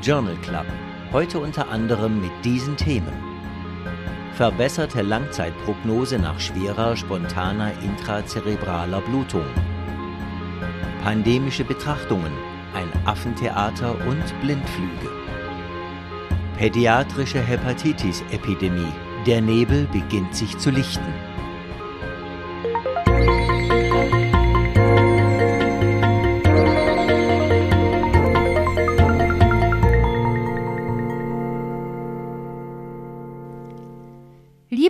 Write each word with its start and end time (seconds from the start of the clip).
Journal 0.00 0.36
Club. 0.36 0.66
Heute 1.12 1.38
unter 1.38 1.68
anderem 1.68 2.20
mit 2.20 2.30
diesen 2.44 2.76
Themen. 2.76 3.12
Verbesserte 4.34 5.02
Langzeitprognose 5.02 6.18
nach 6.18 6.40
schwerer, 6.40 6.96
spontaner 6.96 7.72
intrazerebraler 7.82 9.00
Blutung. 9.02 9.46
Pandemische 11.02 11.64
Betrachtungen, 11.64 12.32
ein 12.74 12.88
Affentheater 13.06 13.94
und 14.06 14.40
Blindflüge. 14.40 15.10
Pädiatrische 16.56 17.40
Hepatitis-Epidemie. 17.40 18.92
Der 19.26 19.40
Nebel 19.40 19.86
beginnt 19.92 20.34
sich 20.34 20.56
zu 20.58 20.70
lichten. 20.70 21.31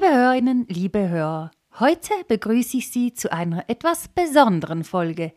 Liebe 0.02 0.16
Hörerinnen, 0.16 0.66
liebe 0.68 1.08
Hörer, 1.08 1.52
heute 1.78 2.12
begrüße 2.26 2.78
ich 2.78 2.90
Sie 2.90 3.14
zu 3.14 3.30
einer 3.30 3.70
etwas 3.70 4.08
besonderen 4.08 4.82
Folge. 4.82 5.32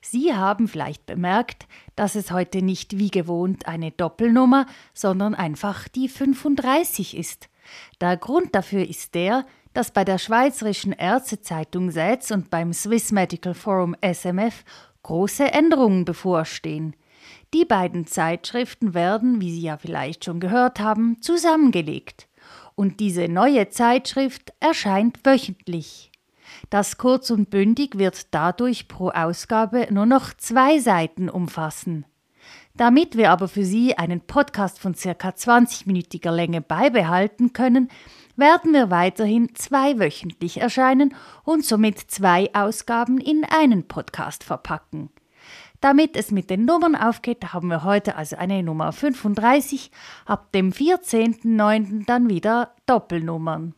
Sie 0.00 0.32
haben 0.34 0.68
vielleicht 0.68 1.04
bemerkt, 1.04 1.66
dass 1.96 2.14
es 2.14 2.30
heute 2.30 2.62
nicht 2.62 2.96
wie 2.96 3.10
gewohnt 3.10 3.68
eine 3.68 3.90
Doppelnummer, 3.90 4.64
sondern 4.94 5.34
einfach 5.34 5.86
die 5.88 6.08
35 6.08 7.14
ist. 7.14 7.50
Der 8.00 8.16
Grund 8.16 8.54
dafür 8.54 8.88
ist 8.88 9.14
der, 9.14 9.44
dass 9.74 9.90
bei 9.90 10.02
der 10.02 10.16
Schweizerischen 10.16 10.92
Ärztezeitung 10.92 11.90
SETS 11.90 12.30
und 12.30 12.48
beim 12.48 12.72
Swiss 12.72 13.12
Medical 13.12 13.52
Forum 13.52 13.94
SMF 14.00 14.64
große 15.02 15.44
Änderungen 15.52 16.06
bevorstehen. 16.06 16.96
Die 17.52 17.66
beiden 17.66 18.06
Zeitschriften 18.06 18.94
werden, 18.94 19.42
wie 19.42 19.52
Sie 19.52 19.60
ja 19.60 19.76
vielleicht 19.76 20.24
schon 20.24 20.40
gehört 20.40 20.80
haben, 20.80 21.20
zusammengelegt 21.20 22.28
und 22.76 23.00
diese 23.00 23.28
neue 23.28 23.68
Zeitschrift 23.70 24.52
erscheint 24.60 25.18
wöchentlich. 25.24 26.12
Das 26.70 26.96
kurz 26.98 27.30
und 27.30 27.50
bündig 27.50 27.98
wird 27.98 28.32
dadurch 28.32 28.86
pro 28.86 29.08
Ausgabe 29.08 29.88
nur 29.90 30.06
noch 30.06 30.32
zwei 30.34 30.78
Seiten 30.78 31.28
umfassen. 31.28 32.04
Damit 32.76 33.16
wir 33.16 33.30
aber 33.30 33.48
für 33.48 33.64
Sie 33.64 33.96
einen 33.96 34.20
Podcast 34.20 34.78
von 34.78 34.94
circa 34.94 35.30
20-minütiger 35.30 36.30
Länge 36.30 36.60
beibehalten 36.60 37.52
können, 37.52 37.88
werden 38.36 38.74
wir 38.74 38.90
weiterhin 38.90 39.54
zweiwöchentlich 39.54 40.60
erscheinen 40.60 41.14
und 41.44 41.64
somit 41.64 41.98
zwei 41.98 42.50
Ausgaben 42.54 43.18
in 43.18 43.44
einen 43.44 43.88
Podcast 43.88 44.44
verpacken. 44.44 45.08
Damit 45.80 46.16
es 46.16 46.30
mit 46.30 46.50
den 46.50 46.64
Nummern 46.64 46.96
aufgeht, 46.96 47.52
haben 47.52 47.68
wir 47.68 47.84
heute 47.84 48.16
also 48.16 48.36
eine 48.36 48.62
Nummer 48.62 48.92
35, 48.92 49.90
ab 50.24 50.52
dem 50.52 50.72
14.09. 50.72 52.06
dann 52.06 52.28
wieder 52.30 52.74
Doppelnummern. 52.86 53.74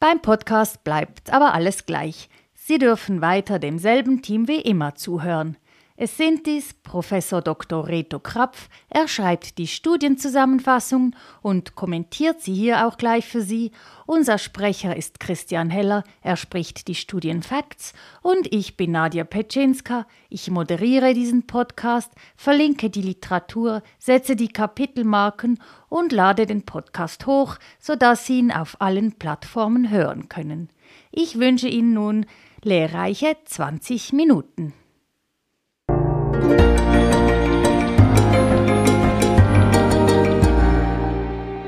Beim 0.00 0.20
Podcast 0.20 0.84
bleibt 0.84 1.32
aber 1.32 1.54
alles 1.54 1.86
gleich. 1.86 2.28
Sie 2.54 2.78
dürfen 2.78 3.20
weiter 3.20 3.58
demselben 3.58 4.22
Team 4.22 4.48
wie 4.48 4.60
immer 4.60 4.94
zuhören. 4.94 5.56
Es 5.96 6.16
sind 6.16 6.44
dies 6.46 6.74
Professor 6.74 7.40
Dr. 7.40 7.86
Reto 7.86 8.18
Krapf, 8.18 8.68
er 8.90 9.06
schreibt 9.06 9.58
die 9.58 9.68
Studienzusammenfassung 9.68 11.14
und 11.40 11.76
kommentiert 11.76 12.40
sie 12.40 12.52
hier 12.52 12.84
auch 12.84 12.96
gleich 12.96 13.28
für 13.28 13.42
Sie. 13.42 13.70
Unser 14.04 14.38
Sprecher 14.38 14.96
ist 14.96 15.20
Christian 15.20 15.70
Heller, 15.70 16.02
er 16.20 16.36
spricht 16.36 16.88
die 16.88 16.96
Studienfacts 16.96 17.92
und 18.22 18.52
ich 18.52 18.76
bin 18.76 18.90
Nadja 18.90 19.22
Petschinska. 19.22 20.04
Ich 20.30 20.50
moderiere 20.50 21.14
diesen 21.14 21.46
Podcast, 21.46 22.10
verlinke 22.34 22.90
die 22.90 23.02
Literatur, 23.02 23.80
setze 24.00 24.34
die 24.34 24.48
Kapitelmarken 24.48 25.62
und 25.88 26.10
lade 26.10 26.46
den 26.46 26.64
Podcast 26.64 27.24
hoch, 27.26 27.56
sodass 27.78 28.26
Sie 28.26 28.40
ihn 28.40 28.50
auf 28.50 28.80
allen 28.80 29.12
Plattformen 29.12 29.90
hören 29.90 30.28
können. 30.28 30.70
Ich 31.12 31.38
wünsche 31.38 31.68
Ihnen 31.68 31.94
nun 31.94 32.26
lehrreiche 32.64 33.36
20 33.44 34.12
Minuten. 34.12 34.74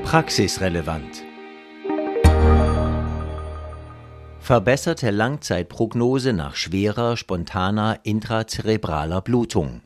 Praxisrelevant. 0.09 1.25
Verbesserte 4.39 5.11
Langzeitprognose 5.11 6.31
nach 6.31 6.55
schwerer, 6.55 7.17
spontaner 7.17 7.99
intrazerebraler 8.03 9.19
Blutung. 9.19 9.81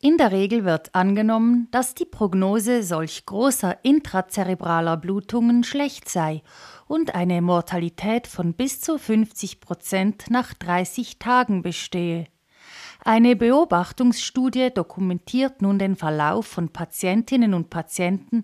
In 0.00 0.16
der 0.16 0.32
Regel 0.32 0.64
wird 0.64 0.96
angenommen, 0.96 1.68
dass 1.70 1.94
die 1.94 2.06
Prognose 2.06 2.82
solch 2.82 3.24
großer 3.24 3.84
intrazerebraler 3.84 4.96
Blutungen 4.96 5.62
schlecht 5.62 6.08
sei 6.08 6.42
und 6.88 7.14
eine 7.14 7.42
Mortalität 7.42 8.26
von 8.26 8.54
bis 8.54 8.80
zu 8.80 8.98
50 8.98 9.60
Prozent 9.60 10.24
nach 10.28 10.54
30 10.54 11.20
Tagen 11.20 11.62
bestehe. 11.62 12.26
Eine 13.02 13.34
Beobachtungsstudie 13.34 14.70
dokumentiert 14.74 15.62
nun 15.62 15.78
den 15.78 15.96
Verlauf 15.96 16.46
von 16.46 16.68
Patientinnen 16.68 17.54
und 17.54 17.70
Patienten, 17.70 18.42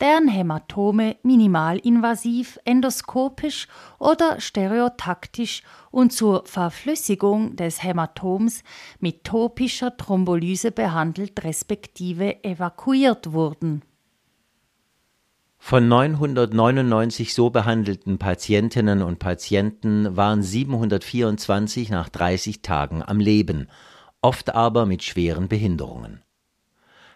deren 0.00 0.28
Hämatome 0.28 1.16
minimalinvasiv, 1.24 2.60
endoskopisch 2.64 3.66
oder 3.98 4.40
stereotaktisch 4.40 5.62
und 5.90 6.12
zur 6.12 6.46
Verflüssigung 6.46 7.56
des 7.56 7.82
Hämatoms 7.82 8.62
mit 9.00 9.24
topischer 9.24 9.96
Thrombolyse 9.96 10.70
behandelt 10.70 11.42
respektive 11.42 12.44
evakuiert 12.44 13.32
wurden. 13.32 13.82
Von 15.58 15.88
999 15.88 17.34
so 17.34 17.50
behandelten 17.50 18.18
Patientinnen 18.18 19.02
und 19.02 19.18
Patienten 19.18 20.16
waren 20.16 20.42
724 20.42 21.90
nach 21.90 22.08
30 22.08 22.62
Tagen 22.62 23.02
am 23.02 23.20
Leben, 23.20 23.68
oft 24.22 24.54
aber 24.54 24.86
mit 24.86 25.02
schweren 25.02 25.48
Behinderungen. 25.48 26.22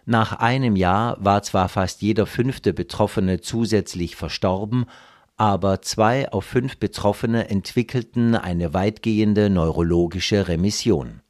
Nach 0.05 0.33
einem 0.33 0.77
Jahr 0.77 1.17
war 1.25 1.43
zwar 1.43 1.69
fast 1.69 2.03
jeder 2.03 2.27
fünfte 2.27 2.75
Betroffene 2.75 3.41
zusätzlich 3.41 4.17
verstorben, 4.17 4.87
aber 5.37 5.81
zwei 5.81 6.31
auf 6.31 6.45
fünf 6.45 6.79
Betroffene 6.79 7.49
entwickelten 7.49 8.35
eine 8.35 8.75
weitgehende 8.75 9.49
neurologische 9.49 10.49
Remission. 10.49 11.23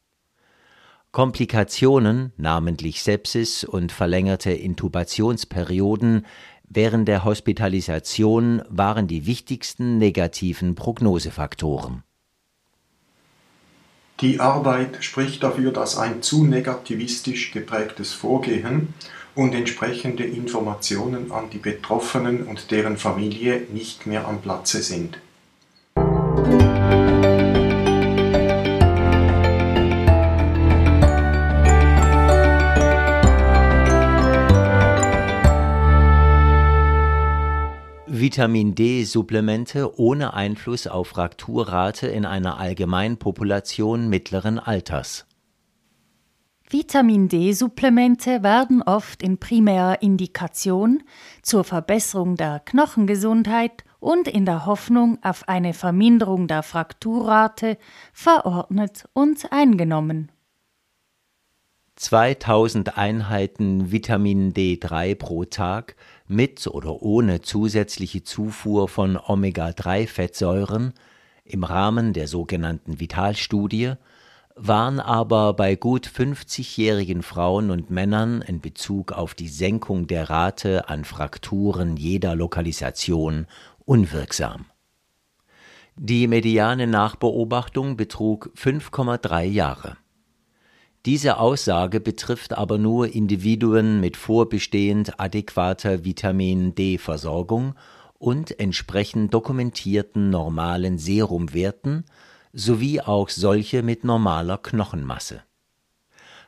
Komplikationen, 1.13 2.33
namentlich 2.39 3.03
Sepsis 3.03 3.65
und 3.65 3.93
verlängerte 3.93 4.51
Intubationsperioden 4.53 6.25
während 6.75 7.09
der 7.09 7.25
Hospitalisation 7.25 8.63
waren 8.69 9.07
die 9.07 9.27
wichtigsten 9.27 9.99
negativen 9.99 10.75
Prognosefaktoren. 10.75 12.03
Die 14.21 14.41
Arbeit 14.41 15.03
spricht 15.03 15.43
dafür, 15.43 15.73
dass 15.73 15.97
ein 15.97 16.23
zu 16.23 16.45
negativistisch 16.45 17.51
geprägtes 17.51 18.13
Vorgehen 18.13 18.95
und 19.35 19.55
entsprechende 19.55 20.25
Informationen 20.25 21.33
an 21.33 21.51
die 21.51 21.59
Betroffenen 21.59 22.45
und 22.45 22.71
deren 22.71 22.99
Familie 22.99 23.67
nicht 23.73 24.07
mehr 24.07 24.29
am 24.29 24.41
Platze 24.41 24.83
sind. 24.83 25.19
Vitamin 38.23 38.77
D-Supplemente 38.77 39.99
ohne 39.99 40.33
Einfluss 40.33 40.87
auf 40.87 41.09
Frakturrate 41.09 42.07
in 42.07 42.25
einer 42.25 42.57
Allgemeinpopulation 42.57 44.09
mittleren 44.09 44.61
Alters. 44.61 45.27
Vitamin 46.71 47.27
D-Supplemente 47.27 48.45
werden 48.45 48.81
oft 48.81 49.25
in 49.25 49.39
primärer 49.39 50.03
Indikation 50.03 51.03
zur 51.43 51.65
Verbesserung 51.65 52.37
der 52.37 52.61
Knochengesundheit 52.61 53.83
und 53.99 54.29
in 54.29 54.47
der 54.47 54.67
Hoffnung 54.67 55.19
auf 55.23 55.49
eine 55.49 55.75
Verminderung 55.75 56.47
der 56.47 56.63
Frakturrate 56.63 57.77
verordnet 58.13 59.05
und 59.15 59.51
eingenommen. 59.51 60.31
2000 61.97 62.97
Einheiten 62.97 63.93
Vitamin 63.93 64.53
D3 64.53 65.15
pro 65.15 65.45
Tag 65.45 65.95
mit 66.33 66.67
oder 66.67 67.03
ohne 67.03 67.43
zusätzliche 67.43 68.25
Zufuhr 68.25 68.89
von 68.89 69.17
Omega-3-Fettsäuren 69.17 70.95
im 71.45 71.65
Rahmen 71.65 72.13
der 72.13 72.29
sogenannten 72.29 72.99
Vitalstudie 72.99 73.95
waren 74.55 75.01
aber 75.01 75.55
bei 75.55 75.77
gut 75.77 76.07
50-jährigen 76.07 77.23
Frauen 77.23 77.71
und 77.71 77.91
Männern 77.91 78.43
in 78.43 78.61
Bezug 78.61 79.13
auf 79.13 79.35
die 79.35 79.49
Senkung 79.49 80.07
der 80.07 80.29
Rate 80.29 80.89
an 80.89 81.05
Frakturen 81.05 81.97
jeder 81.97 82.35
Lokalisation 82.35 83.47
unwirksam. 83.85 84.67
Die 85.97 86.27
mediane 86.27 86.87
Nachbeobachtung 86.87 87.97
betrug 87.97 88.51
5,3 88.57 89.45
Jahre. 89.45 89.97
Diese 91.05 91.39
Aussage 91.39 91.99
betrifft 91.99 92.53
aber 92.53 92.79
nur 92.79 93.13
Individuen 93.13 94.01
mit 94.01 94.17
vorbestehend 94.17 95.19
adäquater 95.19 96.05
Vitamin 96.05 96.77
D-Versorgung 96.77 97.75
und 98.19 98.61
entsprechend 98.61 99.35
dokumentierten 99.35 100.31
normalen 100.31 100.99
Serumwerten 100.99 102.05
sowie 102.53 103.01
auch 103.01 103.31
solche 103.31 103.83
mit 103.83 104.05
normaler 104.05 104.59
Knochenmasse. 104.59 105.43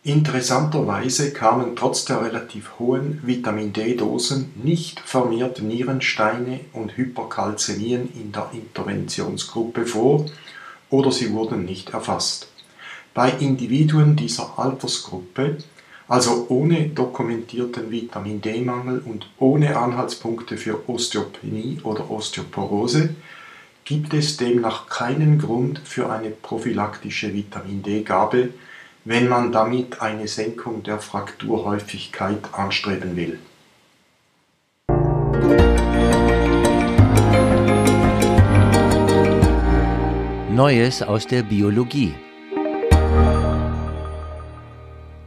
Interessanterweise 0.03 1.33
kamen 1.33 1.75
trotz 1.75 2.05
der 2.05 2.23
relativ 2.23 2.79
hohen 2.79 3.19
Vitamin-D-Dosen 3.25 4.53
nicht 4.63 5.01
vermehrt 5.01 5.61
Nierensteine 5.61 6.61
und 6.71 6.95
Hyperkalzämien 6.95 8.09
in 8.13 8.31
der 8.31 8.51
Interventionsgruppe 8.53 9.85
vor 9.85 10.27
oder 10.89 11.11
sie 11.11 11.33
wurden 11.33 11.65
nicht 11.65 11.89
erfasst. 11.89 12.47
Bei 13.13 13.29
Individuen 13.29 14.15
dieser 14.15 14.57
Altersgruppe 14.57 15.57
also 16.09 16.47
ohne 16.49 16.89
dokumentierten 16.89 17.91
Vitamin-D-Mangel 17.91 19.03
und 19.05 19.29
ohne 19.37 19.77
Anhaltspunkte 19.77 20.57
für 20.57 20.89
Osteopenie 20.89 21.79
oder 21.83 22.09
Osteoporose, 22.09 23.15
gibt 23.85 24.13
es 24.15 24.35
demnach 24.37 24.87
keinen 24.87 25.37
Grund 25.37 25.79
für 25.83 26.11
eine 26.11 26.31
prophylaktische 26.31 27.31
Vitamin-D-Gabe, 27.33 28.49
wenn 29.05 29.29
man 29.29 29.51
damit 29.51 30.01
eine 30.01 30.27
Senkung 30.27 30.81
der 30.81 30.99
Frakturhäufigkeit 30.99 32.53
anstreben 32.53 33.15
will. 33.15 33.39
Neues 40.51 41.03
aus 41.03 41.25
der 41.27 41.43
Biologie 41.43 42.13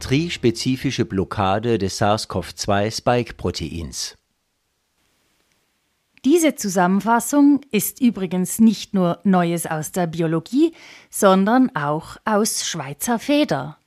trispezifische 0.03 1.05
Blockade 1.05 1.77
des 1.77 2.01
SARS-CoV-2-Spike-Proteins. 2.01 4.17
Diese 6.25 6.55
Zusammenfassung 6.55 7.61
ist 7.71 8.01
übrigens 8.01 8.59
nicht 8.59 8.93
nur 8.93 9.19
Neues 9.23 9.65
aus 9.65 9.93
der 9.93 10.07
Biologie, 10.07 10.73
sondern 11.09 11.73
auch 11.73 12.17
aus 12.25 12.67
Schweizer 12.67 13.17
Feder. 13.17 13.77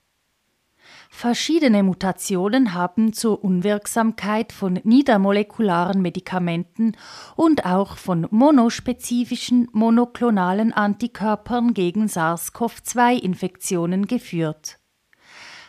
Verschiedene 1.10 1.82
Mutationen 1.82 2.72
haben 2.72 3.12
zur 3.12 3.44
Unwirksamkeit 3.44 4.52
von 4.52 4.80
niedermolekularen 4.84 6.00
Medikamenten 6.00 6.92
und 7.36 7.66
auch 7.66 7.98
von 7.98 8.26
monospezifischen 8.30 9.68
monoklonalen 9.72 10.72
Antikörpern 10.72 11.74
gegen 11.74 12.08
SARS-CoV-2-Infektionen 12.08 14.06
geführt. 14.06 14.78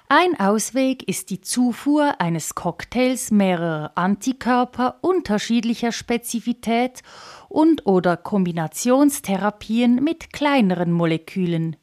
Ein 0.09 0.39
Ausweg 0.39 1.06
ist 1.09 1.31
die 1.31 1.42
Zufuhr 1.42 2.21
eines 2.21 2.56
Cocktails 2.56 3.30
mehrerer 3.30 3.92
Antikörper 3.95 5.00
unterschiedlicher 5.01 5.92
Spezifität 5.92 7.01
und 7.50 7.86
oder 7.86 8.15
Kombinationstherapien 8.15 10.01
mit 10.01 10.31
kleineren 10.31 10.94
Molekülen. 10.94 11.75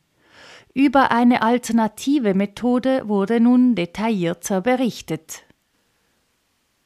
Über 0.73 1.11
eine 1.11 1.43
alternative 1.43 2.33
Methode 2.33 3.03
wurde 3.07 3.41
nun 3.41 3.75
detaillierter 3.75 4.63
berichtet. 4.63 5.43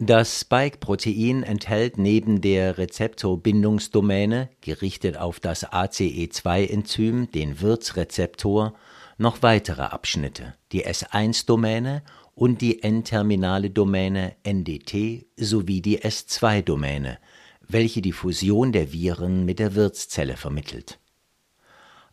Das 0.01 0.41
Spike-Protein 0.41 1.45
enthält 1.45 1.99
neben 1.99 2.41
der 2.41 2.79
Rezeptorbindungsdomäne, 2.79 4.49
gerichtet 4.61 5.17
auf 5.17 5.39
das 5.39 5.65
ACE2-Enzym, 5.65 7.31
den 7.31 7.61
Wirtsrezeptor, 7.61 8.75
noch 9.19 9.43
weitere 9.43 9.83
Abschnitte, 9.83 10.55
die 10.73 10.87
S1-Domäne 10.87 12.03
und 12.35 12.61
die 12.61 12.83
N-terminale 12.83 13.71
Domäne 13.71 14.37
NDT 14.45 15.27
sowie 15.37 15.83
die 15.83 15.99
S2-Domäne, 16.01 17.19
welche 17.67 18.01
die 18.01 18.13
Fusion 18.13 18.71
der 18.71 18.93
Viren 18.93 19.45
mit 19.45 19.59
der 19.59 19.75
Wirtszelle 19.75 20.37
vermittelt. 20.37 21.01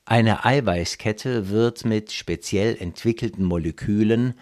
Eine 0.03 0.45
Eiweißkette 0.45 1.49
wird 1.49 1.85
mit 1.85 2.11
speziell 2.11 2.75
entwickelten 2.75 3.45
Molekülen, 3.45 4.33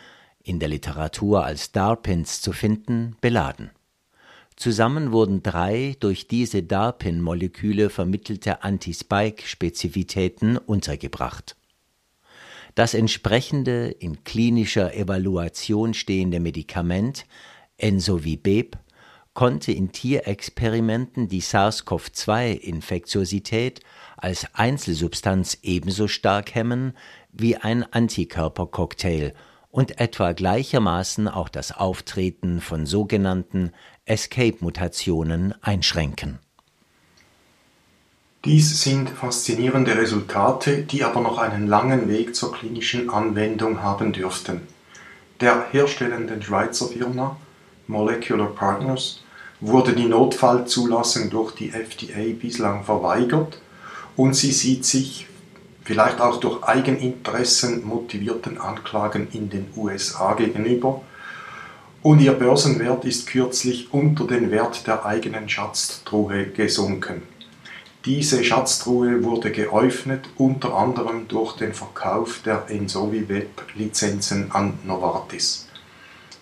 in 0.41 0.59
der 0.59 0.69
Literatur 0.69 1.45
als 1.45 1.71
DARPins 1.71 2.41
zu 2.41 2.53
finden, 2.53 3.15
beladen. 3.21 3.71
Zusammen 4.55 5.11
wurden 5.11 5.41
drei 5.43 5.95
durch 5.99 6.27
diese 6.27 6.63
DARPin-Moleküle 6.63 7.89
vermittelte 7.89 8.63
Anti-Spike-Spezifitäten 8.63 10.57
untergebracht 10.57 11.57
das 12.75 12.93
entsprechende 12.93 13.87
in 13.87 14.23
klinischer 14.23 14.95
Evaluation 14.95 15.93
stehende 15.93 16.39
Medikament 16.39 17.25
Ensovibep 17.77 18.77
konnte 19.33 19.71
in 19.71 19.91
Tierexperimenten 19.91 21.27
die 21.27 21.41
SARS-CoV-2-Infektiosität 21.41 23.81
als 24.17 24.47
Einzelsubstanz 24.53 25.57
ebenso 25.63 26.07
stark 26.07 26.53
hemmen 26.55 26.93
wie 27.31 27.57
ein 27.57 27.83
Antikörpercocktail 27.83 29.33
und 29.69 29.99
etwa 29.99 30.31
gleichermaßen 30.33 31.27
auch 31.27 31.49
das 31.49 31.71
Auftreten 31.71 32.61
von 32.61 32.85
sogenannten 32.85 33.71
Escape-Mutationen 34.05 35.55
einschränken 35.63 36.37
dies 38.45 38.81
sind 38.81 39.09
faszinierende 39.09 39.95
Resultate, 39.95 40.81
die 40.81 41.05
aber 41.05 41.21
noch 41.21 41.37
einen 41.37 41.65
langen 41.65 42.09
Weg 42.09 42.35
zur 42.35 42.51
klinischen 42.51 43.09
Anwendung 43.09 43.81
haben 43.81 44.11
dürften. 44.11 44.61
Der 45.39 45.67
herstellenden 45.71 46.41
Schweizer 46.41 46.89
Firma 46.89 47.37
Molecular 47.87 48.47
Partners 48.47 49.21
wurde 49.61 49.93
die 49.93 50.07
Notfallzulassung 50.07 51.29
durch 51.29 51.53
die 51.55 51.69
FDA 51.69 52.33
bislang 52.37 52.83
verweigert 52.83 53.61
und 54.17 54.35
sie 54.35 54.51
sieht 54.51 54.83
sich 54.83 55.27
vielleicht 55.85 56.19
auch 56.19 56.41
durch 56.41 56.63
Eigeninteressen 56.63 57.85
motivierten 57.85 58.59
Anklagen 58.59 59.29
in 59.31 59.49
den 59.49 59.67
USA 59.77 60.33
gegenüber 60.33 61.01
und 62.01 62.19
ihr 62.19 62.33
Börsenwert 62.33 63.05
ist 63.05 63.25
kürzlich 63.27 63.93
unter 63.93 64.27
den 64.27 64.51
Wert 64.51 64.85
der 64.85 65.05
eigenen 65.05 65.47
Schatztruhe 65.47 66.47
gesunken. 66.47 67.21
Diese 68.05 68.43
Schatztruhe 68.43 69.23
wurde 69.23 69.49
geöffnet 69.49 70.27
unter 70.35 70.75
anderem 70.75 71.29
durch 71.29 71.55
den 71.55 71.73
Verkauf 71.73 72.41
der 72.43 72.65
Ensovibep-Lizenzen 72.67 74.51
an 74.51 74.77
Novartis. 74.83 75.69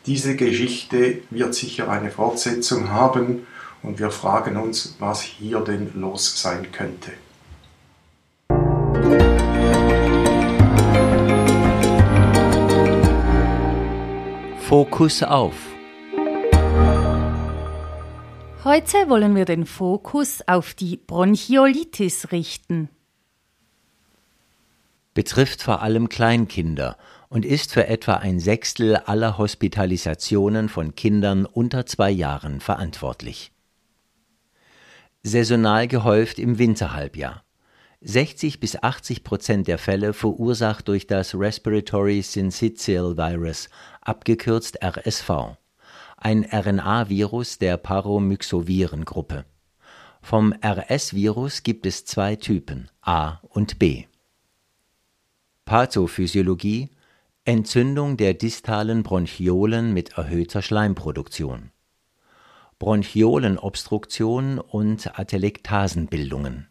Diese 0.08 0.36
Geschichte 0.36 1.20
wird 1.30 1.54
sicher 1.54 1.88
eine 1.88 2.10
Fortsetzung 2.10 2.90
haben 2.90 3.46
und 3.84 4.00
wir 4.00 4.10
fragen 4.10 4.58
uns, 4.58 4.96
was 4.98 5.22
hier 5.22 5.60
denn 5.60 5.92
los 5.94 6.42
sein 6.42 6.72
könnte. 6.72 7.12
Fokus 14.68 15.22
auf 15.22 15.54
Heute 18.64 19.10
wollen 19.10 19.36
wir 19.36 19.46
den 19.46 19.66
Fokus 19.66 20.44
auf 20.46 20.76
die 20.76 20.96
Bronchiolitis 20.96 22.32
richten. 22.32 22.90
Betrifft 25.16 25.64
vor 25.64 25.82
allem 25.82 26.10
Kleinkinder 26.10 26.96
und 27.28 27.44
ist 27.44 27.74
für 27.74 27.88
etwa 27.88 28.18
ein 28.18 28.40
Sechstel 28.40 28.98
aller 28.98 29.40
Hospitalisationen 29.40 30.70
von 30.70 30.94
Kindern 30.94 31.48
unter 31.48 31.88
zwei 31.88 32.12
Jahren 32.12 32.60
verantwortlich. 32.60 33.52
Saisonal 35.24 35.88
gehäuft 35.88 36.38
im 36.38 36.60
Winterhalbjahr. 36.60 37.44
60 38.02 38.60
bis 38.60 38.76
80 38.76 39.24
Prozent 39.24 39.68
der 39.68 39.80
Fälle 39.80 40.14
verursacht 40.14 40.88
durch 40.88 41.08
das 41.08 41.34
Respiratory 41.34 42.22
Syncytial 42.22 43.18
Virus, 43.18 43.70
abgekürzt 44.02 44.84
RSV 44.84 45.58
ein 46.22 46.46
RNA-Virus 46.46 47.58
der 47.58 47.78
Paromyxovirengruppe. 47.78 49.46
Vom 50.22 50.54
RS-Virus 50.64 51.64
gibt 51.64 51.88
es 51.88 52.06
zwei 52.06 52.36
Typen, 52.36 52.92
A 53.02 53.40
und 53.50 53.80
B. 53.80 54.06
Pathophysiologie 55.66 56.92
Entzündung 57.44 58.18
der 58.18 58.36
distalen 58.36 59.02
Bronchiolen 59.02 59.94
mit 59.96 60.16
erhöhter 60.20 60.62
Schleimproduktion. 60.62 61.72
Bronchiolenobstruktion 62.78 64.60
und 64.60 65.20
Atelektasenbildungen. 65.20 66.68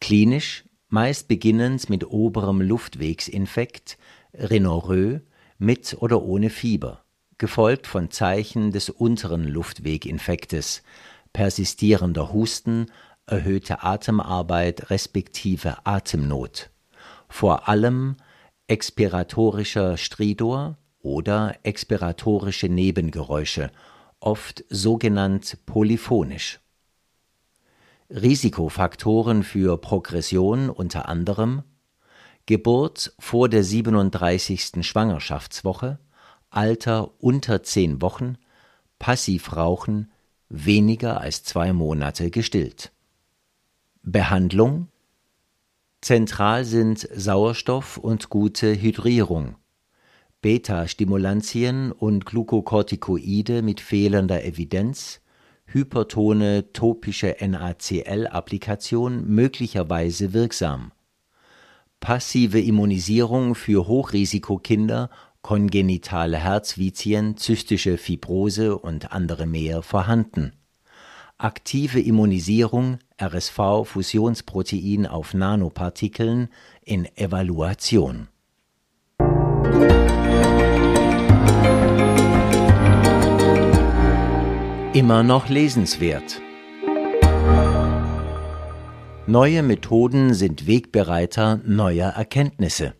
Klinisch 0.00 0.64
meist 0.88 1.26
beginnend 1.26 1.90
mit 1.90 2.06
oberem 2.06 2.60
Luftwegsinfekt, 2.60 3.98
Rhinorrhoe, 4.34 5.22
mit 5.58 5.96
oder 5.98 6.22
ohne 6.22 6.48
Fieber, 6.48 7.02
gefolgt 7.38 7.86
von 7.86 8.10
Zeichen 8.10 8.72
des 8.72 8.90
unteren 8.90 9.44
Luftweginfektes, 9.44 10.82
persistierender 11.32 12.32
Husten, 12.32 12.86
erhöhte 13.26 13.82
Atemarbeit 13.82 14.90
respektive 14.90 15.86
Atemnot, 15.86 16.70
vor 17.28 17.68
allem 17.68 18.16
expiratorischer 18.66 19.96
Stridor 19.96 20.76
oder 21.00 21.56
expiratorische 21.62 22.68
Nebengeräusche, 22.68 23.70
oft 24.20 24.64
sogenannt 24.68 25.58
polyphonisch. 25.64 26.60
Risikofaktoren 28.10 29.42
für 29.42 29.76
Progression 29.78 30.70
unter 30.70 31.08
anderem 31.08 31.62
Geburt 32.46 33.12
vor 33.18 33.50
der 33.50 33.62
37. 33.62 34.86
Schwangerschaftswoche, 34.86 35.98
Alter 36.50 37.12
unter 37.18 37.62
10 37.62 38.00
Wochen, 38.00 38.38
Passivrauchen, 38.98 40.10
weniger 40.48 41.20
als 41.20 41.44
zwei 41.44 41.72
Monate 41.72 42.30
gestillt. 42.30 42.92
Behandlung 44.02 44.88
Zentral 46.00 46.64
sind 46.64 47.08
Sauerstoff 47.12 47.98
und 47.98 48.30
gute 48.30 48.80
Hydrierung, 48.80 49.56
Beta-Stimulantien 50.40 51.90
und 51.90 52.24
Glukokortikoide 52.24 53.62
mit 53.62 53.80
fehlender 53.80 54.44
Evidenz, 54.44 55.20
hypertone 55.66 56.72
topische 56.72 57.36
NaCl-Applikation 57.40 59.26
möglicherweise 59.26 60.32
wirksam. 60.32 60.92
Passive 62.00 62.60
Immunisierung 62.60 63.56
für 63.56 63.88
Hochrisikokinder, 63.88 65.10
kongenitale 65.42 66.38
Herzvizien, 66.38 67.36
zystische 67.36 67.98
Fibrose 67.98 68.78
und 68.78 69.12
andere 69.12 69.46
mehr 69.46 69.82
vorhanden. 69.82 70.52
Aktive 71.38 72.00
Immunisierung 72.00 72.98
RSV-Fusionsprotein 73.20 75.06
auf 75.06 75.34
Nanopartikeln 75.34 76.48
in 76.82 77.06
Evaluation. 77.16 78.28
Immer 84.94 85.22
noch 85.22 85.48
lesenswert. 85.48 86.40
Neue 89.28 89.62
Methoden 89.62 90.34
sind 90.34 90.66
Wegbereiter 90.66 91.60
neuer 91.64 92.08
Erkenntnisse. 92.08 92.94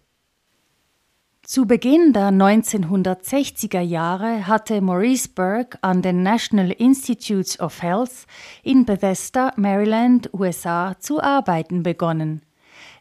Zu 1.51 1.65
Beginn 1.65 2.13
der 2.13 2.29
1960er 2.29 3.81
Jahre 3.81 4.47
hatte 4.47 4.83
Maurice 4.83 5.31
Burke 5.35 5.79
an 5.81 6.03
den 6.03 6.23
National 6.23 6.71
Institutes 6.73 7.59
of 7.59 7.81
Health 7.81 8.27
in 8.63 8.85
Bethesda, 8.85 9.55
Maryland, 9.57 10.29
USA 10.35 10.95
zu 10.99 11.23
arbeiten 11.23 11.83
begonnen. 11.83 12.43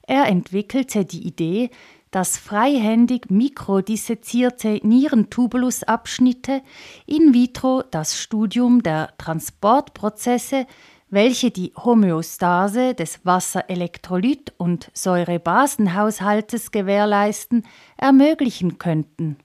Er 0.03 0.27
entwickelte 0.27 1.03
die 1.03 1.27
Idee, 1.27 1.71
dass 2.11 2.37
freihändig 2.37 3.29
mikrodissezierte 3.29 4.79
Nierentubulusabschnitte 4.81 6.61
in 7.05 7.33
vitro 7.33 7.83
das 7.91 8.17
Studium 8.17 8.81
der 8.81 9.09
Transportprozesse 9.17 10.67
welche 11.09 11.51
die 11.51 11.73
Homöostase 11.75 12.93
des 12.93 13.19
Wasserelektrolyt- 13.23 14.51
und 14.57 14.91
Säurebasenhaushaltes 14.93 16.71
gewährleisten, 16.71 17.65
ermöglichen 17.97 18.77
könnten. 18.77 19.37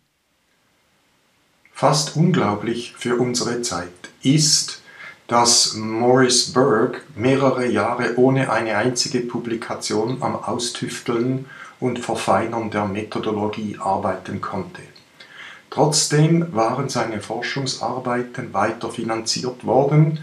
Fast 1.73 2.17
unglaublich 2.17 2.95
für 2.97 3.17
unsere 3.17 3.63
Zeit 3.63 3.89
ist, 4.23 4.83
dass 5.27 5.75
Maurice 5.75 6.53
Berg 6.53 7.05
mehrere 7.17 7.67
Jahre 7.67 8.17
ohne 8.19 8.53
eine 8.53 8.77
einzige 8.77 9.21
Publikation 9.21 10.19
am 10.21 10.37
Austüfteln 10.37 11.47
und 11.81 11.99
Verfeinern 11.99 12.71
der 12.71 12.87
Methodologie 12.87 13.79
arbeiten 13.81 14.41
konnte. 14.41 14.83
Trotzdem 15.71 16.55
waren 16.55 16.91
seine 16.91 17.21
Forschungsarbeiten 17.21 18.53
weiter 18.53 18.91
finanziert 18.91 19.65
worden 19.65 20.21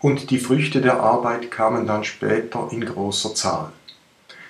und 0.00 0.30
die 0.30 0.38
Früchte 0.38 0.80
der 0.80 1.00
Arbeit 1.00 1.50
kamen 1.50 1.86
dann 1.86 2.04
später 2.04 2.68
in 2.70 2.82
großer 2.84 3.34
Zahl. 3.34 3.72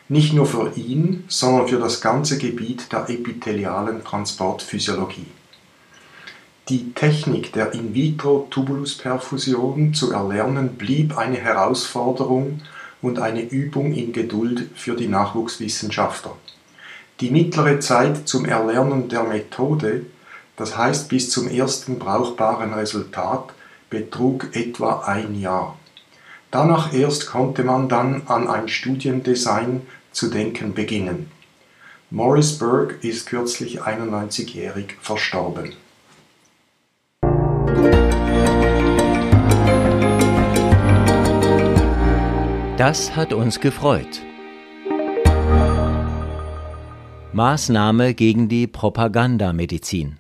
Nicht 0.08 0.32
nur 0.32 0.46
für 0.46 0.72
ihn, 0.76 1.24
sondern 1.28 1.66
für 1.68 1.78
das 1.78 2.00
ganze 2.00 2.38
Gebiet 2.38 2.92
der 2.92 3.10
epithelialen 3.10 4.04
Transportphysiologie. 4.04 5.26
Die 6.68 6.92
Technik 6.92 7.52
der 7.52 7.72
In-vitro-Tubulusperfusion 7.72 9.94
zu 9.94 10.12
erlernen 10.12 10.76
blieb 10.76 11.16
eine 11.16 11.38
Herausforderung 11.38 12.60
und 13.00 13.18
eine 13.18 13.40
Übung 13.42 13.94
in 13.94 14.12
Geduld 14.12 14.68
für 14.74 14.94
die 14.94 15.08
Nachwuchswissenschaftler. 15.08 16.36
Die 17.20 17.30
mittlere 17.30 17.80
Zeit 17.80 18.28
zum 18.28 18.44
Erlernen 18.44 19.08
der 19.08 19.24
Methode, 19.24 20.04
das 20.56 20.76
heißt 20.76 21.08
bis 21.08 21.30
zum 21.30 21.48
ersten 21.48 21.98
brauchbaren 21.98 22.74
Resultat, 22.74 23.54
betrug 23.90 24.54
etwa 24.54 25.00
ein 25.00 25.40
Jahr. 25.40 25.78
Danach 26.50 26.92
erst 26.92 27.26
konnte 27.26 27.64
man 27.64 27.88
dann 27.88 28.22
an 28.26 28.48
ein 28.48 28.68
Studiendesign 28.68 29.82
zu 30.12 30.30
denken 30.30 30.74
beginnen. 30.74 31.30
Morris 32.10 32.58
Berg 32.58 33.04
ist 33.04 33.26
kürzlich 33.26 33.82
91-jährig 33.82 34.96
verstorben. 35.00 35.74
Das 42.78 43.14
hat 43.14 43.32
uns 43.32 43.60
gefreut. 43.60 44.22
Maßnahme 47.32 48.14
gegen 48.14 48.48
die 48.48 48.66
Propagandamedizin. 48.66 50.18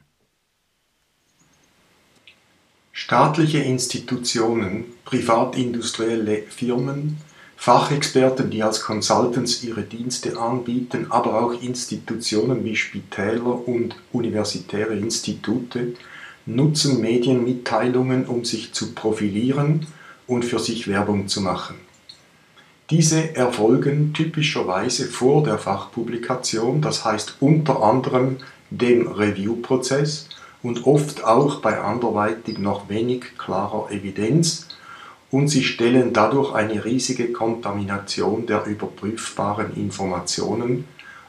Staatliche 3.00 3.58
Institutionen, 3.58 4.86
privatindustrielle 5.04 6.42
Firmen, 6.48 7.18
Fachexperten, 7.56 8.50
die 8.50 8.64
als 8.64 8.82
Consultants 8.82 9.62
ihre 9.62 9.82
Dienste 9.82 10.36
anbieten, 10.36 11.06
aber 11.08 11.40
auch 11.40 11.62
Institutionen 11.62 12.64
wie 12.64 12.74
Spitäler 12.74 13.68
und 13.68 13.94
universitäre 14.12 14.96
Institute 14.96 15.94
nutzen 16.44 17.00
Medienmitteilungen, 17.00 18.26
um 18.26 18.44
sich 18.44 18.72
zu 18.72 18.92
profilieren 18.94 19.86
und 20.26 20.44
für 20.44 20.58
sich 20.58 20.88
Werbung 20.88 21.28
zu 21.28 21.40
machen. 21.40 21.76
Diese 22.90 23.36
erfolgen 23.36 24.12
typischerweise 24.12 25.06
vor 25.06 25.44
der 25.44 25.58
Fachpublikation, 25.58 26.82
das 26.82 27.04
heißt 27.04 27.36
unter 27.38 27.80
anderem 27.80 28.38
dem 28.70 29.06
Review-Prozess 29.06 30.28
und 30.62 30.86
oft 30.86 31.24
auch 31.24 31.60
bei 31.60 31.80
anderweitig 31.80 32.58
noch 32.58 32.88
wenig 32.88 33.38
klarer 33.38 33.90
Evidenz 33.90 34.68
und 35.30 35.48
sie 35.48 35.62
stellen 35.62 36.12
dadurch 36.12 36.54
eine 36.54 36.84
riesige 36.84 37.32
Kontamination 37.32 38.46
der 38.46 38.64
überprüfbaren 38.64 39.74
Informationen 39.76 40.86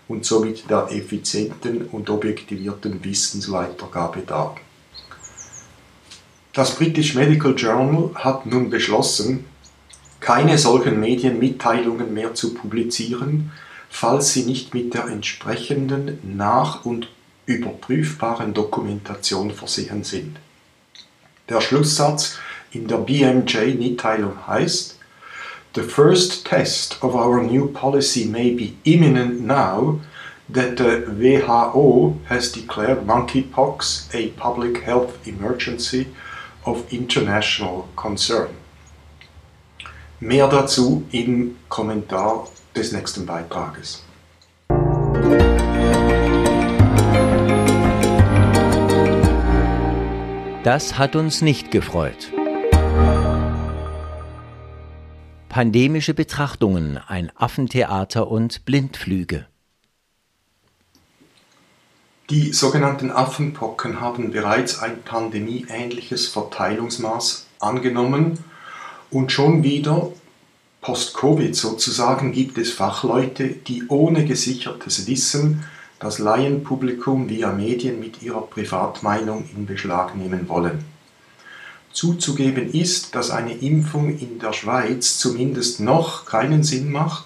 und 0.07 0.25
somit 0.25 0.69
der 0.69 0.87
effizienten 0.91 1.85
und 1.87 2.09
objektivierten 2.09 3.03
Wissensweitergabe 3.03 4.21
dar. 4.21 4.55
Das 6.53 6.75
British 6.75 7.13
Medical 7.13 7.53
Journal 7.55 8.11
hat 8.15 8.45
nun 8.45 8.69
beschlossen, 8.69 9.45
keine 10.19 10.57
solchen 10.57 10.99
Medienmitteilungen 10.99 12.13
mehr 12.13 12.33
zu 12.33 12.53
publizieren, 12.53 13.51
falls 13.89 14.33
sie 14.33 14.43
nicht 14.43 14.73
mit 14.73 14.93
der 14.93 15.05
entsprechenden 15.05 16.19
Nach- 16.35 16.85
und 16.85 17.09
überprüfbaren 17.49 18.53
Dokumentation 18.53 19.51
versehen 19.51 20.03
sind. 20.03 20.37
Der 21.49 21.61
Schlusssatz 21.61 22.37
in 22.71 22.87
der 22.87 22.97
BMJ-Mitteilung 22.97 24.47
heißt, 24.47 24.97
The 25.75 25.81
first 25.83 26.45
test 26.45 26.97
of 27.03 27.13
our 27.13 27.41
new 27.43 27.67
policy 27.67 28.25
may 28.25 28.51
be 28.51 28.73
imminent 28.83 29.41
now 29.41 29.99
that 30.51 30.77
the 30.77 31.05
WHO 31.07 32.19
has 32.27 32.51
declared 32.51 33.05
monkeypox 33.05 34.09
a 34.13 34.29
public 34.29 34.83
health 34.83 35.27
emergency 35.27 36.07
of 36.65 36.91
international 36.91 37.87
concern. 37.95 38.49
Mehr 40.19 40.47
dazu 40.47 41.03
im 41.11 41.57
Kommentar 41.69 42.47
des 42.75 42.91
nächsten 42.91 43.25
Beitrages. 43.25 44.03
Das 50.63 50.97
hat 50.97 51.15
uns 51.15 51.41
nicht 51.41 51.71
gefreut. 51.71 52.33
Pandemische 55.47 56.13
Betrachtungen, 56.13 56.97
ein 56.97 57.31
Affentheater 57.33 58.29
und 58.29 58.65
Blindflüge. 58.65 59.47
Die 62.29 62.51
sogenannten 62.51 63.09
Affenpocken 63.09 64.01
haben 64.01 64.31
bereits 64.31 64.79
ein 64.79 65.01
pandemieähnliches 65.01 66.27
Verteilungsmaß 66.27 67.45
angenommen 67.59 68.43
und 69.09 69.31
schon 69.31 69.63
wieder, 69.63 70.11
post-Covid 70.81 71.55
sozusagen, 71.55 72.33
gibt 72.33 72.57
es 72.57 72.73
Fachleute, 72.73 73.47
die 73.47 73.87
ohne 73.87 74.25
gesichertes 74.25 75.07
Wissen 75.07 75.63
das 75.99 76.19
Laienpublikum 76.19 77.29
via 77.29 77.51
Medien 77.51 77.99
mit 77.99 78.21
ihrer 78.21 78.41
Privatmeinung 78.41 79.49
in 79.55 79.65
Beschlag 79.65 80.15
nehmen 80.15 80.47
wollen. 80.47 80.83
Zuzugeben 81.91 82.71
ist, 82.71 83.15
dass 83.15 83.31
eine 83.31 83.53
Impfung 83.53 84.17
in 84.17 84.39
der 84.39 84.53
Schweiz 84.53 85.17
zumindest 85.17 85.79
noch 85.79 86.25
keinen 86.25 86.63
Sinn 86.63 86.91
macht 86.91 87.25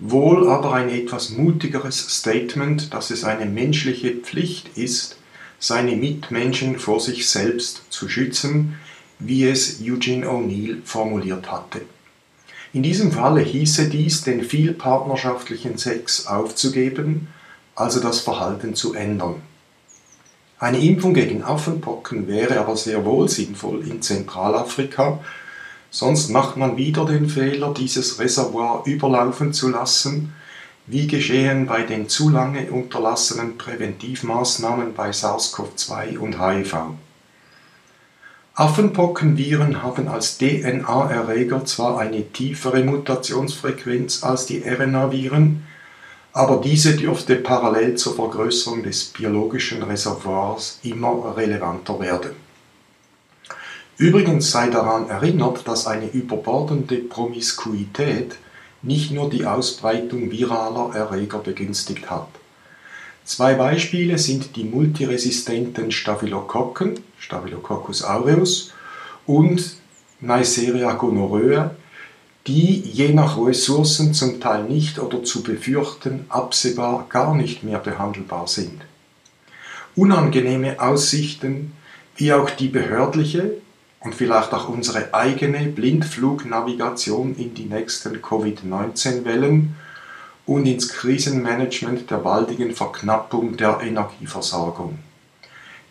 wohl 0.00 0.48
aber 0.48 0.72
ein 0.72 0.88
etwas 0.88 1.30
mutigeres 1.30 1.98
Statement, 1.98 2.92
dass 2.94 3.10
es 3.10 3.22
eine 3.22 3.46
menschliche 3.46 4.12
Pflicht 4.12 4.76
ist, 4.76 5.16
seine 5.58 5.94
Mitmenschen 5.94 6.78
vor 6.78 7.00
sich 7.00 7.28
selbst 7.28 7.82
zu 7.90 8.08
schützen, 8.08 8.78
wie 9.18 9.44
es 9.44 9.80
Eugene 9.82 10.26
O'Neill 10.26 10.78
formuliert 10.84 11.52
hatte. 11.52 11.82
In 12.72 12.82
diesem 12.82 13.12
Falle 13.12 13.42
hieße 13.42 13.90
dies, 13.90 14.22
den 14.22 14.42
vielpartnerschaftlichen 14.42 15.76
Sex 15.76 16.26
aufzugeben, 16.26 17.28
also 17.74 18.00
das 18.00 18.20
Verhalten 18.20 18.74
zu 18.74 18.94
ändern. 18.94 19.42
Eine 20.58 20.78
Impfung 20.78 21.14
gegen 21.14 21.42
Affenpocken 21.42 22.26
wäre 22.28 22.60
aber 22.60 22.76
sehr 22.76 23.04
wohl 23.04 23.28
sinnvoll 23.28 23.86
in 23.86 24.02
Zentralafrika, 24.02 25.20
Sonst 25.90 26.30
macht 26.30 26.56
man 26.56 26.76
wieder 26.76 27.04
den 27.04 27.28
Fehler, 27.28 27.74
dieses 27.74 28.20
Reservoir 28.20 28.84
überlaufen 28.86 29.52
zu 29.52 29.68
lassen, 29.68 30.32
wie 30.86 31.08
geschehen 31.08 31.66
bei 31.66 31.82
den 31.82 32.08
zu 32.08 32.30
lange 32.30 32.70
unterlassenen 32.70 33.58
Präventivmaßnahmen 33.58 34.94
bei 34.94 35.10
SARS-CoV-2 35.10 36.18
und 36.18 36.40
HIV. 36.40 36.76
Affenpockenviren 38.54 39.82
haben 39.82 40.06
als 40.08 40.38
DNA-Erreger 40.38 41.64
zwar 41.64 41.98
eine 41.98 42.30
tiefere 42.30 42.84
Mutationsfrequenz 42.84 44.22
als 44.22 44.46
die 44.46 44.62
RNA-Viren, 44.64 45.64
aber 46.32 46.58
diese 46.58 46.96
dürfte 46.96 47.36
parallel 47.36 47.96
zur 47.96 48.14
Vergrößerung 48.14 48.82
des 48.82 49.04
biologischen 49.06 49.82
Reservoirs 49.82 50.78
immer 50.82 51.36
relevanter 51.36 51.98
werden. 51.98 52.30
Übrigens 53.96 54.50
sei 54.50 54.68
daran 54.68 55.10
erinnert, 55.10 55.66
dass 55.68 55.86
eine 55.86 56.08
überbordende 56.08 56.96
Promiskuität 56.96 58.36
nicht 58.82 59.10
nur 59.10 59.28
die 59.28 59.44
Ausbreitung 59.44 60.30
viraler 60.30 60.94
Erreger 60.94 61.38
begünstigt 61.38 62.08
hat. 62.10 62.28
Zwei 63.24 63.54
Beispiele 63.54 64.16
sind 64.16 64.56
die 64.56 64.64
multiresistenten 64.64 65.92
Staphylokokken 65.92 67.00
(Staphylococcus 67.18 68.02
aureus) 68.02 68.72
und 69.26 69.76
Neisseria 70.20 70.92
gonorrhoeae, 70.94 71.70
die 72.46 72.80
je 72.80 73.12
nach 73.12 73.38
Ressourcen 73.38 74.14
zum 74.14 74.40
Teil 74.40 74.64
nicht 74.64 74.98
oder 74.98 75.22
zu 75.22 75.42
befürchten 75.42 76.24
absehbar 76.28 77.06
gar 77.08 77.34
nicht 77.34 77.62
mehr 77.62 77.78
behandelbar 77.78 78.48
sind. 78.48 78.80
Unangenehme 79.94 80.80
Aussichten 80.80 81.72
wie 82.16 82.32
auch 82.32 82.50
die 82.50 82.68
behördliche 82.68 83.52
und 84.00 84.14
vielleicht 84.14 84.52
auch 84.54 84.68
unsere 84.68 85.12
eigene 85.12 85.66
Blindflugnavigation 85.66 87.36
in 87.36 87.54
die 87.54 87.66
nächsten 87.66 88.22
Covid-19-Wellen 88.22 89.76
und 90.46 90.66
ins 90.66 90.88
Krisenmanagement 90.88 92.10
der 92.10 92.16
baldigen 92.16 92.72
Verknappung 92.72 93.56
der 93.56 93.80
Energieversorgung. 93.82 94.98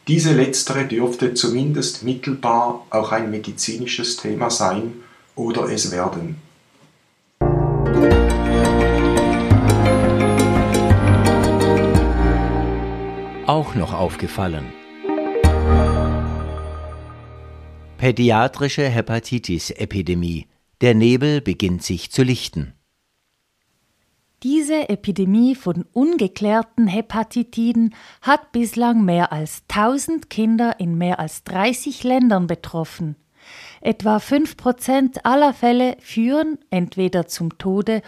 Diese 0.08 0.34
letztere 0.34 0.86
dürfte 0.86 1.36
zumindest 1.36 2.02
mittelbar 2.02 2.86
auch 2.90 3.12
ein 3.12 3.30
medizinisches 3.30 4.18
Thema 4.18 4.50
sein 4.50 4.94
oder 5.40 5.70
es 5.70 5.92
werden. 5.92 6.36
Auch 13.48 13.74
noch 13.74 13.94
aufgefallen. 13.94 14.66
Pädiatrische 17.98 18.88
Hepatitis-Epidemie. 18.88 20.48
Der 20.82 20.94
Nebel 20.94 21.42
beginnt 21.42 21.84
sich 21.84 22.12
zu 22.12 22.24
lichten. 22.24 22.74
Diese 24.44 24.88
Epidemie 24.88 25.56
von 25.56 25.86
ungeklärten 25.92 26.88
Hepatitiden 26.88 27.96
hat 28.22 28.54
bislang 28.54 29.04
mehr 29.04 29.34
als 29.34 29.64
1000 29.70 30.30
Kinder 30.30 30.80
in 30.80 30.98
mehr 30.98 31.20
als 31.20 31.44
30 31.44 32.04
Ländern 32.04 32.48
betroffen. 32.48 33.18
Etwa 33.82 34.20
5 34.20 34.58
Prozent 34.58 35.26
aller 35.26 35.54
Fälle 35.54 35.96
führen 36.00 36.60
entweder 36.70 37.28
zum 37.28 37.58
Tode 37.58 38.02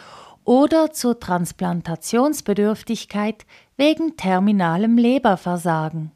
oder 0.44 0.92
zur 0.92 1.18
Transplantationsbedürftigkeit 1.20 3.46
wegen 3.78 4.18
terminalem 4.18 4.98
Leberversagen. 4.98 6.12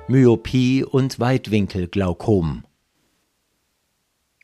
Myopie 0.07 0.85
und 0.85 1.19
Weitwinkelglaukom 1.19 2.64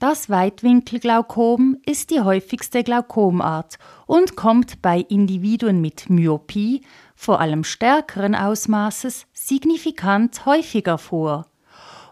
das 0.01 0.29
Weitwinkelglaukom 0.29 1.79
ist 1.87 2.11
die 2.11 2.21
häufigste 2.21 2.83
Glaukomart 2.83 3.79
und 4.07 4.37
kommt 4.37 4.83
bei 4.83 4.99
Individuen 4.99 5.81
mit 5.81 6.11
Myopie, 6.11 6.83
vor 7.15 7.41
allem 7.41 7.65
stärkeren 7.65 8.35
Ausmaßes, 8.35 9.27
signifikant 9.33 10.47
häufiger 10.47 10.99
vor. 10.99 11.47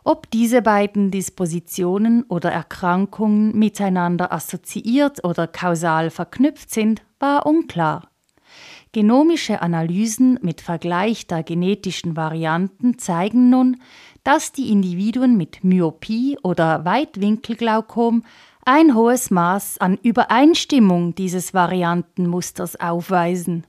Ob 0.04 0.30
diese 0.30 0.62
beiden 0.62 1.10
Dispositionen 1.10 2.24
oder 2.24 2.50
Erkrankungen 2.50 3.56
miteinander 3.58 4.32
assoziiert 4.32 5.24
oder 5.24 5.46
kausal 5.46 6.10
verknüpft 6.10 6.70
sind, 6.70 7.02
war 7.18 7.46
unklar. 7.46 8.08
Genomische 8.92 9.62
Analysen 9.62 10.38
mit 10.42 10.60
Vergleich 10.60 11.26
der 11.26 11.42
genetischen 11.42 12.14
Varianten 12.14 12.98
zeigen 12.98 13.48
nun, 13.48 13.80
dass 14.24 14.52
die 14.52 14.70
Individuen 14.70 15.36
mit 15.36 15.64
Myopie 15.64 16.38
oder 16.42 16.84
Weitwinkelglaukom 16.84 18.24
ein 18.64 18.94
hohes 18.94 19.30
Maß 19.30 19.78
an 19.78 19.98
Übereinstimmung 20.02 21.14
dieses 21.14 21.52
Variantenmusters 21.52 22.78
aufweisen. 22.78 23.66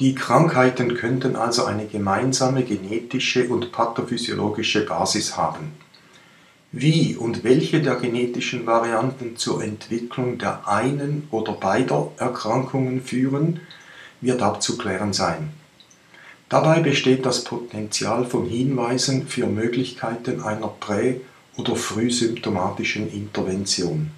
Die 0.00 0.14
Krankheiten 0.14 0.94
könnten 0.94 1.36
also 1.36 1.64
eine 1.64 1.86
gemeinsame 1.86 2.64
genetische 2.64 3.48
und 3.48 3.72
pathophysiologische 3.72 4.86
Basis 4.86 5.36
haben. 5.36 5.72
Wie 6.72 7.16
und 7.16 7.44
welche 7.44 7.82
der 7.82 7.96
genetischen 7.96 8.64
Varianten 8.66 9.36
zur 9.36 9.62
Entwicklung 9.62 10.38
der 10.38 10.66
einen 10.66 11.28
oder 11.30 11.52
beider 11.52 12.10
Erkrankungen 12.16 13.02
führen, 13.02 13.60
wird 14.22 14.40
abzuklären 14.40 15.12
sein. 15.12 15.50
Dabei 16.52 16.80
besteht 16.80 17.24
das 17.24 17.44
Potenzial 17.44 18.26
von 18.26 18.44
Hinweisen 18.44 19.26
für 19.26 19.46
Möglichkeiten 19.46 20.42
einer 20.42 20.68
prä- 20.68 21.22
oder 21.56 21.74
frühsymptomatischen 21.74 23.10
Intervention. 23.10 24.10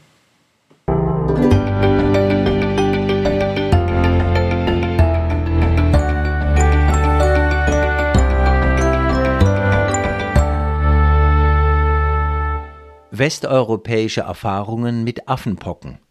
Westeuropäische 13.13 14.23
Erfahrungen 14.23 15.05
mit 15.05 15.29
Affenpocken 15.29 16.04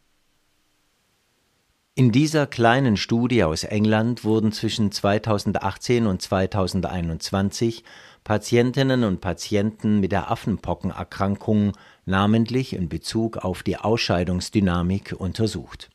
In 1.95 2.12
dieser 2.12 2.47
kleinen 2.47 2.97
Studie 2.97 3.43
aus 3.43 3.63
England 3.63 4.23
wurden 4.23 4.51
zwischen 4.51 4.91
2018 4.91 6.08
und 6.08 6.23
2021 6.23 7.84
Patientinnen 8.23 9.03
und 9.03 9.21
Patienten 9.21 9.99
mit 9.99 10.12
der 10.12 10.32
Affenpockenerkrankung 10.32 11.73
namentlich 12.06 12.73
in 12.73 12.89
Bezug 12.89 13.38
auf 13.38 13.62
die 13.62 13.77
Ausscheidungsdynamik 13.77 15.13
untersucht. 15.15 15.91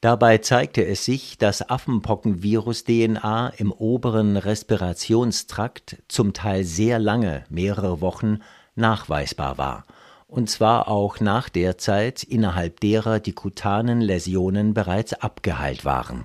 Dabei 0.00 0.38
zeigte 0.38 0.84
es 0.84 1.04
sich, 1.04 1.38
dass 1.38 1.70
Affenpockenvirus-DNA 1.70 3.50
im 3.50 3.70
oberen 3.70 4.36
Respirationstrakt 4.36 6.02
zum 6.08 6.32
Teil 6.32 6.64
sehr 6.64 6.98
lange, 6.98 7.44
mehrere 7.50 8.00
Wochen, 8.00 8.40
nachweisbar 8.74 9.58
war– 9.58 9.84
und 10.30 10.48
zwar 10.48 10.88
auch 10.88 11.20
nach 11.20 11.48
der 11.48 11.76
Zeit, 11.76 12.22
innerhalb 12.22 12.80
derer 12.80 13.18
die 13.18 13.32
kutanen 13.32 14.00
Läsionen 14.00 14.74
bereits 14.74 15.12
abgeheilt 15.12 15.84
waren. 15.84 16.24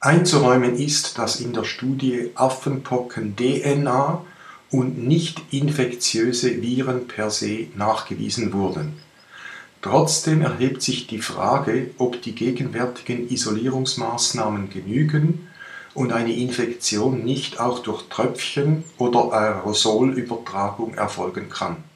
Einzuräumen 0.00 0.76
ist, 0.76 1.18
dass 1.18 1.40
in 1.40 1.52
der 1.52 1.64
Studie 1.64 2.30
Affenpocken-DNA 2.36 4.24
und 4.70 4.98
nicht 4.98 5.42
infektiöse 5.50 6.62
Viren 6.62 7.08
per 7.08 7.30
se 7.30 7.66
nachgewiesen 7.74 8.52
wurden. 8.52 9.00
Trotzdem 9.82 10.42
erhebt 10.42 10.82
sich 10.82 11.08
die 11.08 11.20
Frage, 11.20 11.90
ob 11.98 12.22
die 12.22 12.34
gegenwärtigen 12.34 13.28
Isolierungsmaßnahmen 13.28 14.70
genügen 14.70 15.48
und 15.94 16.12
eine 16.12 16.32
Infektion 16.32 17.24
nicht 17.24 17.58
auch 17.58 17.80
durch 17.80 18.04
Tröpfchen 18.08 18.84
oder 18.98 19.32
Aerosolübertragung 19.32 20.94
erfolgen 20.94 21.48
kann. 21.48 21.87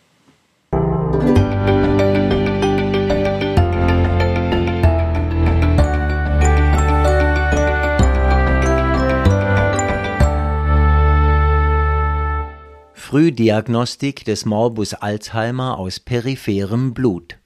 Frühdiagnostik 13.13 14.25
des 14.25 14.47
Morbus 14.47 14.95
Alzheimer 14.95 15.79
aus 15.79 16.01
peripherem 16.01 16.95
Blut. 16.95 17.37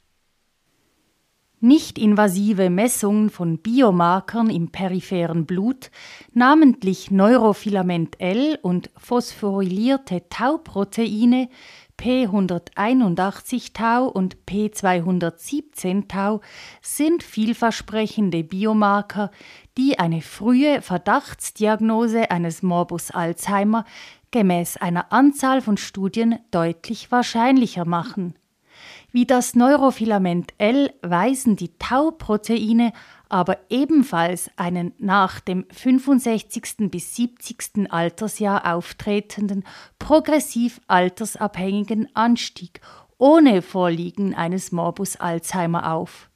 Nicht-invasive 1.58 2.70
Messungen 2.70 3.30
von 3.30 3.58
Biomarkern 3.58 4.48
im 4.48 4.70
peripheren 4.70 5.44
Blut, 5.44 5.90
namentlich 6.32 7.10
Neurofilament 7.10 8.20
L 8.20 8.60
und 8.62 8.90
phosphorylierte 8.96 10.28
Tauproteine 10.28 11.48
P181 11.98 13.72
Tau 13.72 14.06
und 14.06 14.36
P217 14.46 16.08
Tau 16.08 16.42
sind 16.82 17.22
vielversprechende 17.22 18.44
Biomarker, 18.44 19.30
die 19.78 19.98
eine 19.98 20.20
frühe 20.20 20.82
Verdachtsdiagnose 20.82 22.30
eines 22.30 22.62
Morbus 22.62 23.10
Alzheimer 23.10 23.84
gemäß 24.36 24.76
einer 24.76 25.14
Anzahl 25.14 25.62
von 25.62 25.78
Studien 25.78 26.38
deutlich 26.50 27.10
wahrscheinlicher 27.10 27.86
machen. 27.86 28.34
Wie 29.10 29.24
das 29.24 29.54
Neurofilament 29.54 30.52
L 30.58 30.92
weisen 31.00 31.56
die 31.56 31.70
Tau-Proteine 31.78 32.92
aber 33.30 33.56
ebenfalls 33.70 34.50
einen 34.56 34.92
nach 34.98 35.40
dem 35.40 35.64
65. 35.72 36.90
bis 36.90 37.16
70. 37.16 37.90
Altersjahr 37.90 38.74
auftretenden 38.74 39.64
progressiv 39.98 40.82
altersabhängigen 40.86 42.14
Anstieg 42.14 42.82
ohne 43.16 43.62
Vorliegen 43.62 44.34
eines 44.34 44.70
Morbus 44.70 45.16
Alzheimer 45.16 45.94
auf. 45.94 46.28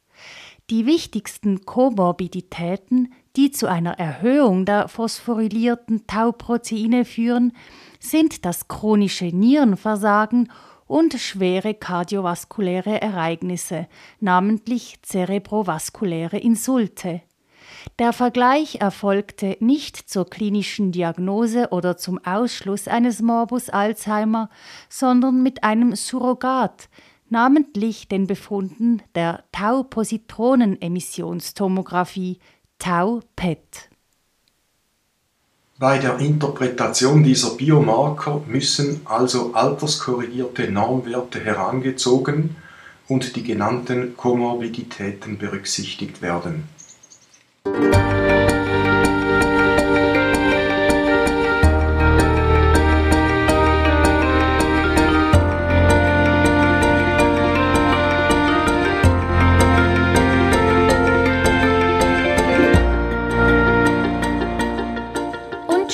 Die 0.71 0.87
wichtigsten 0.87 1.67
Komorbiditäten, 1.67 3.13
die 3.37 3.51
zu 3.51 3.67
einer 3.67 3.99
Erhöhung 3.99 4.65
der 4.65 4.89
phosphorylierten 4.89 6.07
Tauproteine 6.07 7.05
führen, 7.05 7.53
sind 8.01 8.45
das 8.45 8.67
chronische 8.67 9.27
Nierenversagen 9.27 10.51
und 10.87 11.15
schwere 11.15 11.75
kardiovaskuläre 11.75 13.01
Ereignisse, 13.01 13.87
namentlich 14.19 15.01
zerebrovaskuläre 15.03 16.39
Insulte. 16.39 17.23
Der 17.99 18.13
Vergleich 18.13 18.81
erfolgte 18.81 19.57
nicht 19.61 19.97
zur 19.97 20.29
klinischen 20.29 20.91
Diagnose 20.91 21.69
oder 21.71 21.97
zum 21.97 22.19
Ausschluss 22.25 22.89
eines 22.89 23.23
Morbus 23.23 23.71
Alzheimer, 23.71 24.51
sondern 24.89 25.45
mit 25.45 25.63
einem 25.63 25.95
Surrogat, 25.95 26.89
namentlich 27.29 28.09
den 28.09 28.27
Befunden 28.27 29.01
der 29.15 29.45
Tau-Positronenemissionstomographie 29.53 32.41
Tau-PET. 32.79 33.90
Bei 35.81 35.97
der 35.97 36.19
Interpretation 36.19 37.23
dieser 37.23 37.55
Biomarker 37.57 38.43
müssen 38.47 39.01
also 39.07 39.55
alterskorrigierte 39.55 40.71
Normwerte 40.71 41.41
herangezogen 41.41 42.55
und 43.09 43.35
die 43.35 43.43
genannten 43.43 44.15
Komorbiditäten 44.15 45.39
berücksichtigt 45.39 46.21
werden. 46.21 46.69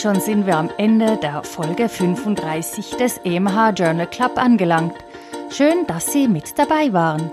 Schon 0.07 0.21
sind 0.21 0.47
wir 0.47 0.57
am 0.57 0.71
Ende 0.79 1.16
der 1.16 1.42
Folge 1.42 1.88
35 1.88 2.90
des 2.90 3.19
EMH 3.25 3.71
Journal 3.77 4.07
Club 4.09 4.38
angelangt. 4.38 4.95
Schön, 5.51 5.85
dass 5.88 6.12
Sie 6.12 6.29
mit 6.29 6.57
dabei 6.61 6.92
waren. 6.92 7.33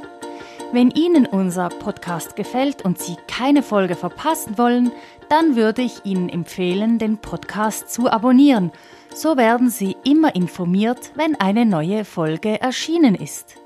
Wenn 0.72 0.90
Ihnen 0.90 1.28
unser 1.28 1.70
Podcast 1.70 2.36
gefällt 2.36 2.84
und 2.84 2.98
Sie 2.98 3.16
keine 3.28 3.62
Folge 3.62 3.94
verpassen 3.94 4.58
wollen, 4.58 4.92
dann 5.30 5.56
würde 5.56 5.84
ich 5.84 6.04
Ihnen 6.04 6.30
empfehlen, 6.30 6.98
den 6.98 7.20
Podcast 7.20 7.94
zu 7.94 8.10
abonnieren. 8.10 8.72
So 9.14 9.38
werden 9.38 9.70
Sie 9.70 9.96
immer 10.04 10.34
informiert, 10.34 11.12
wenn 11.14 11.40
eine 11.40 11.68
neue 11.68 12.06
Folge 12.06 12.60
erschienen 12.60 13.14
ist. 13.14 13.58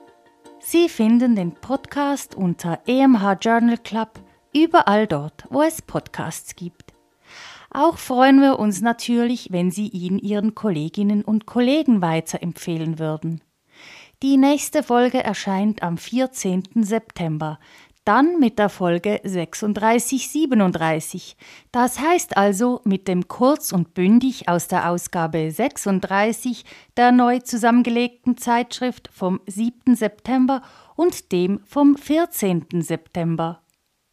Sie 0.60 0.90
finden 0.90 1.38
den 1.38 1.54
Podcast 1.54 2.36
unter 2.36 2.80
EMH 2.86 3.38
Journal 3.40 3.78
Club 3.78 4.10
überall 4.54 5.08
dort, 5.08 5.46
wo 5.50 5.62
es 5.62 5.82
Podcasts 5.82 6.58
gibt. 6.58 6.87
Auch 7.70 7.98
freuen 7.98 8.42
wir 8.42 8.60
uns 8.60 8.82
natürlich, 8.82 9.52
wenn 9.52 9.72
Sie 9.72 9.88
ihn 9.88 10.20
Ihren 10.20 10.56
Kolleginnen 10.56 11.24
und 11.24 11.46
Kollegen 11.46 12.02
weiterempfehlen 12.02 13.00
würden. 13.00 13.42
Die 14.24 14.38
nächste 14.38 14.82
Folge 14.82 15.24
erscheint 15.24 15.84
am 15.84 15.98
14. 15.98 16.64
September, 16.82 17.60
dann 18.08 18.40
mit 18.40 18.58
der 18.58 18.70
Folge 18.70 19.20
3637. 19.24 21.36
Das 21.74 22.00
heißt 22.00 22.38
also 22.38 22.80
mit 22.86 23.10
dem 23.10 23.28
kurz 23.28 23.74
und 23.74 23.94
bündig 23.94 24.48
aus 24.48 24.70
der 24.70 24.90
Ausgabe 24.90 25.52
36 25.52 26.64
der 26.96 27.12
neu 27.12 27.40
zusammengelegten 27.40 28.38
Zeitschrift 28.38 29.10
vom 29.12 29.42
7. 29.46 29.94
September 29.96 30.62
und 30.96 31.34
dem 31.34 31.60
vom 31.66 31.98
14. 31.98 32.68
September. 32.80 33.62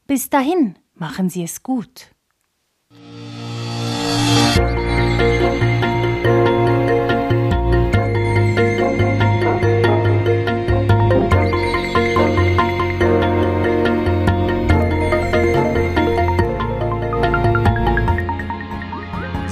Bis 0.08 0.28
dahin, 0.28 0.74
machen 0.94 1.30
Sie 1.30 1.44
es 1.44 1.62
gut. 1.62 2.13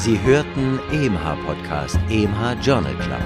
Sie 0.02 0.20
hörten 0.24 0.80
EMH-Podcast 0.90 1.96
EMH 2.10 2.60
Journal 2.60 2.94
Club. 2.96 3.22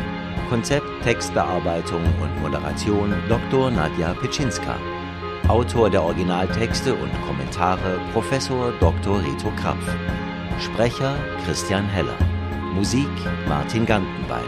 Konzept, 0.51 0.87
Textbearbeitung 1.03 2.03
und 2.21 2.43
Moderation 2.43 3.15
Dr. 3.29 3.71
Nadja 3.71 4.13
Pitschinska. 4.13 4.77
Autor 5.49 5.89
der 5.89 6.03
Originaltexte 6.03 6.93
und 6.93 7.11
Kommentare 7.25 8.01
Professor 8.13 8.73
Dr. 8.81 9.21
Reto 9.21 9.53
Krapf. 9.53 9.87
Sprecher 10.59 11.15
Christian 11.45 11.87
Heller. 11.87 12.19
Musik 12.75 13.09
Martin 13.49 13.87
Gantenbein. 13.87 14.45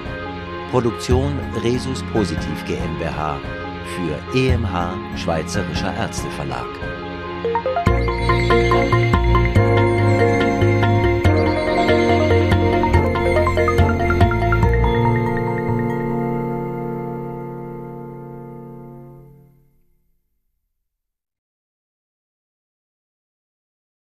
Produktion 0.72 1.38
Resus 1.62 2.02
Positiv 2.12 2.64
GmbH 2.66 3.38
für 3.94 4.36
EMH 4.36 5.16
Schweizerischer 5.16 5.94
Ärzteverlag. 5.94 6.66